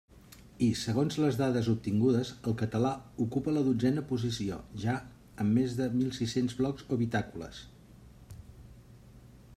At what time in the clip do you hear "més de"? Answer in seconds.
5.61-5.91